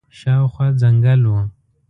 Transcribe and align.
شاوخوا 0.19 0.67
جنګل 0.79 1.21
وو. 1.27 1.39